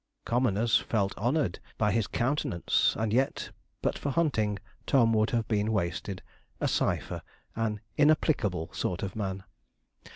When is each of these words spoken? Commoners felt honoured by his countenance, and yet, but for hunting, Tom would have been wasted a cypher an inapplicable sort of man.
Commoners 0.25 0.77
felt 0.79 1.15
honoured 1.15 1.59
by 1.77 1.91
his 1.91 2.07
countenance, 2.07 2.95
and 2.97 3.13
yet, 3.13 3.51
but 3.83 3.99
for 3.99 4.09
hunting, 4.09 4.57
Tom 4.87 5.13
would 5.13 5.29
have 5.29 5.47
been 5.47 5.71
wasted 5.71 6.23
a 6.59 6.67
cypher 6.67 7.21
an 7.55 7.81
inapplicable 7.97 8.73
sort 8.73 9.03
of 9.03 9.15
man. 9.15 9.43